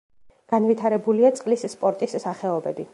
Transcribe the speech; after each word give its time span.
განვითარებულია 0.53 1.33
წყლის 1.41 1.67
სპორტის 1.75 2.21
სახეობები. 2.29 2.89